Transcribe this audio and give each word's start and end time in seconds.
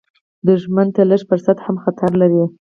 دښمن 0.47 0.87
ته 0.95 1.01
لږ 1.09 1.21
فرصت 1.29 1.57
هم 1.65 1.75
خطر 1.83 2.11
لري 2.21 2.41